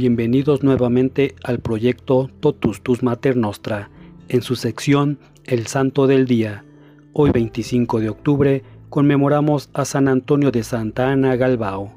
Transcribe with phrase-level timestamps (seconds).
[0.00, 3.90] Bienvenidos nuevamente al proyecto Totus Tus Mater Nostra,
[4.30, 6.64] en su sección El Santo del Día.
[7.12, 11.92] Hoy 25 de octubre conmemoramos a San Antonio de Santa Ana Galbao,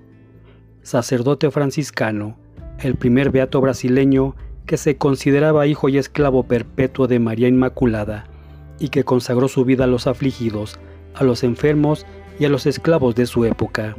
[0.81, 2.35] sacerdote franciscano,
[2.79, 8.25] el primer beato brasileño que se consideraba hijo y esclavo perpetuo de María Inmaculada,
[8.79, 10.77] y que consagró su vida a los afligidos,
[11.15, 12.05] a los enfermos
[12.37, 13.95] y a los esclavos de su época.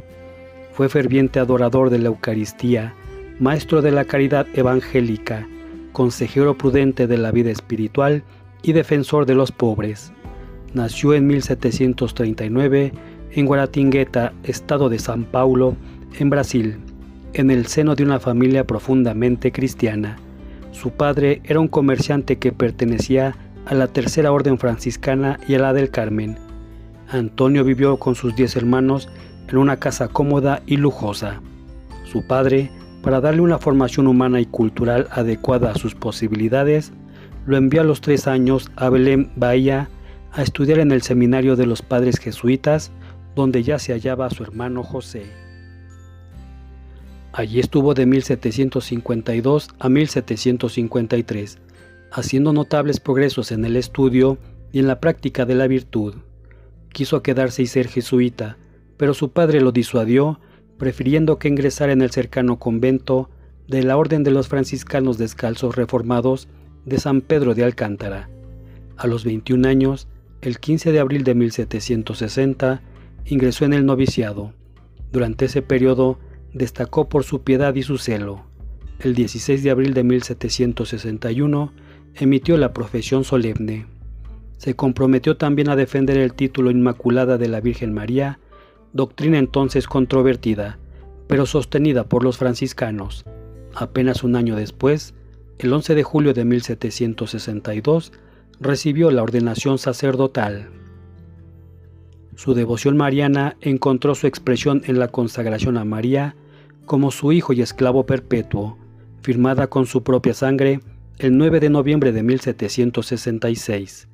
[0.73, 2.93] Fue ferviente adorador de la Eucaristía,
[3.39, 5.47] maestro de la caridad evangélica,
[5.91, 8.23] consejero prudente de la vida espiritual
[8.63, 10.11] y defensor de los pobres.
[10.73, 12.93] Nació en 1739
[13.31, 15.75] en Guaratingueta, estado de San Paulo,
[16.17, 16.77] en Brasil,
[17.33, 20.17] en el seno de una familia profundamente cristiana.
[20.71, 25.73] Su padre era un comerciante que pertenecía a la Tercera Orden Franciscana y a la
[25.73, 26.37] del Carmen.
[27.09, 29.09] Antonio vivió con sus diez hermanos
[29.49, 31.41] en una casa cómoda y lujosa.
[32.05, 32.71] Su padre,
[33.05, 36.91] para darle una formación humana y cultural adecuada a sus posibilidades,
[37.45, 39.91] lo envió a los tres años a Belén, Bahía,
[40.31, 42.91] a estudiar en el seminario de los padres jesuitas,
[43.35, 45.27] donde ya se hallaba su hermano José.
[47.31, 51.59] Allí estuvo de 1752 a 1753,
[52.11, 54.39] haciendo notables progresos en el estudio
[54.71, 56.15] y en la práctica de la virtud.
[56.91, 58.57] Quiso quedarse y ser jesuita,
[58.97, 60.39] pero su padre lo disuadió
[60.77, 63.29] prefiriendo que ingresara en el cercano convento
[63.67, 66.47] de la Orden de los Franciscanos Descalzos Reformados
[66.85, 68.29] de San Pedro de Alcántara.
[68.97, 70.07] A los 21 años,
[70.41, 72.81] el 15 de abril de 1760,
[73.25, 74.53] ingresó en el noviciado.
[75.11, 76.19] Durante ese periodo
[76.53, 78.43] destacó por su piedad y su celo.
[78.99, 81.73] El 16 de abril de 1761
[82.15, 83.87] emitió la profesión solemne.
[84.57, 88.39] Se comprometió también a defender el título Inmaculada de la Virgen María
[88.95, 90.79] doctrina entonces controvertida,
[91.27, 93.25] pero sostenida por los franciscanos.
[93.75, 95.13] Apenas un año después,
[95.59, 98.13] el 11 de julio de 1762,
[98.61, 100.69] recibió la ordenación sacerdotal.
[102.35, 106.35] Su devoción mariana encontró su expresión en la consagración a María
[106.85, 108.77] como su hijo y esclavo perpetuo,
[109.21, 110.79] firmada con su propia sangre
[111.17, 114.07] el 9 de noviembre de 1766.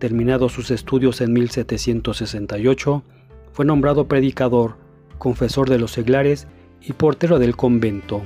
[0.00, 3.04] Terminados sus estudios en 1768,
[3.58, 4.76] fue nombrado predicador,
[5.18, 6.46] confesor de los seglares
[6.80, 8.22] y portero del convento.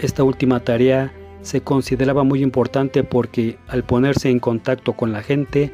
[0.00, 5.70] Esta última tarea se consideraba muy importante porque, al ponerse en contacto con la gente,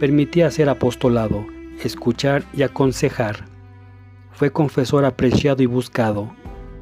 [0.00, 1.44] permitía hacer apostolado,
[1.84, 3.44] escuchar y aconsejar.
[4.32, 6.32] Fue confesor apreciado y buscado.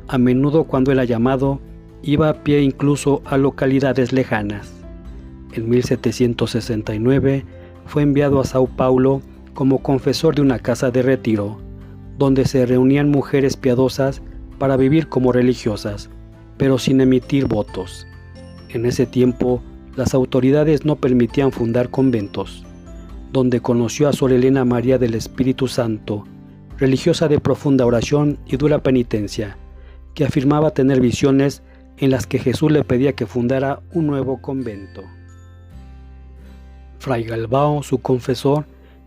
[0.06, 1.58] A menudo cuando era llamado,
[2.04, 4.72] iba a pie incluso a localidades lejanas.
[5.54, 7.44] En 1769
[7.86, 9.22] fue enviado a Sao Paulo
[9.54, 11.58] como confesor de una casa de retiro,
[12.18, 14.22] donde se reunían mujeres piadosas
[14.58, 16.10] para vivir como religiosas,
[16.56, 18.06] pero sin emitir votos.
[18.68, 19.62] En ese tiempo,
[19.96, 22.64] las autoridades no permitían fundar conventos,
[23.32, 26.24] donde conoció a Sor Elena María del Espíritu Santo,
[26.78, 29.56] religiosa de profunda oración y dura penitencia,
[30.14, 31.62] que afirmaba tener visiones
[31.98, 35.02] en las que Jesús le pedía que fundara un nuevo convento.
[36.98, 38.64] Fray Galbao, su confesor,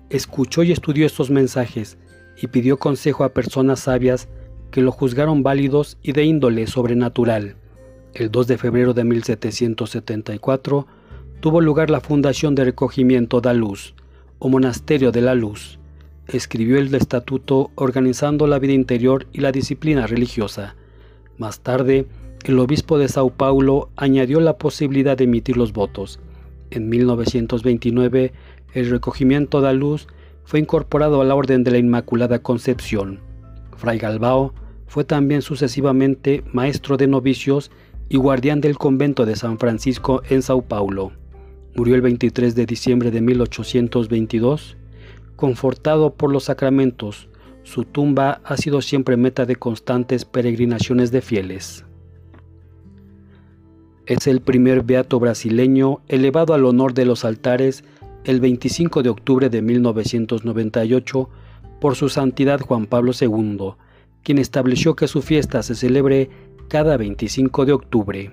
[0.09, 1.97] escuchó y estudió estos mensajes
[2.41, 4.27] y pidió consejo a personas sabias
[4.71, 7.55] que lo juzgaron válidos y de índole sobrenatural.
[8.13, 10.87] El 2 de febrero de 1774
[11.39, 13.93] tuvo lugar la fundación de recogimiento da Luz,
[14.39, 15.79] o Monasterio de la Luz.
[16.27, 20.75] Escribió el estatuto organizando la vida interior y la disciplina religiosa.
[21.37, 22.07] Más tarde,
[22.45, 26.19] el obispo de Sao Paulo añadió la posibilidad de emitir los votos.
[26.71, 28.33] En 1929
[28.75, 30.07] el recogimiento da luz
[30.43, 33.21] fue incorporado a la Orden de la Inmaculada Concepción.
[33.77, 34.53] Fray Galbao
[34.85, 37.71] fue también sucesivamente maestro de novicios
[38.09, 41.13] y guardián del convento de San Francisco en Sao Paulo.
[41.73, 44.77] Murió el 23 de diciembre de 1822.
[45.37, 47.29] Confortado por los sacramentos,
[47.63, 51.85] su tumba ha sido siempre meta de constantes peregrinaciones de fieles.
[54.05, 57.83] Es el primer beato brasileño elevado al honor de los altares
[58.25, 61.29] el 25 de octubre de 1998
[61.79, 63.73] por su santidad Juan Pablo II,
[64.23, 66.29] quien estableció que su fiesta se celebre
[66.67, 68.31] cada 25 de octubre.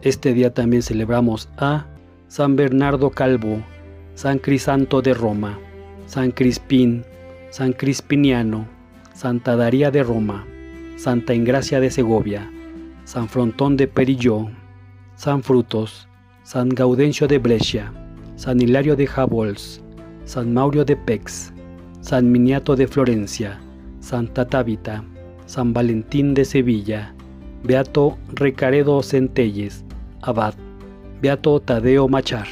[0.00, 1.86] Este día también celebramos a
[2.28, 3.62] San Bernardo Calvo,
[4.14, 5.58] San Crisanto de Roma,
[6.06, 7.04] San Crispín,
[7.50, 8.66] San Crispiniano,
[9.12, 10.46] Santa Daría de Roma,
[10.96, 12.50] Santa Ingracia de Segovia,
[13.04, 14.48] San Frontón de Perilló,
[15.16, 16.08] San Frutos,
[16.42, 17.92] San Gaudencio de Brescia,
[18.36, 19.82] San Hilario de Jabols,
[20.24, 21.52] San Maurio de Pex,
[22.00, 23.60] San Miniato de Florencia,
[24.00, 25.04] Santa Tábita,
[25.46, 27.14] San Valentín de Sevilla,
[27.62, 29.84] Beato Recaredo Centelles,
[30.22, 30.54] abad.
[31.22, 32.48] Beato Tadeo Machar.